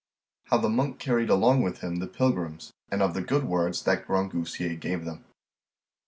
[0.45, 4.07] How the Monk carried along with him the Pilgrims, and of the good words that
[4.07, 5.25] Grangousier gave them.